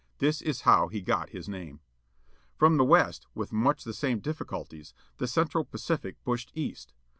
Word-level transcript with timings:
This 0.17 0.41
is 0.41 0.61
how 0.61 0.87
he 0.87 0.99
got 0.99 1.29
his 1.29 1.47
name. 1.47 1.79
From 2.55 2.77
the 2.77 2.83
west, 2.83 3.27
with 3.35 3.53
much 3.53 3.83
the 3.83 3.93
same 3.93 4.17
difficulties, 4.19 4.95
the 5.17 5.27
Central 5.27 5.63
Pacific 5.63 6.17
pushed 6.23 6.51
east. 6.55 6.95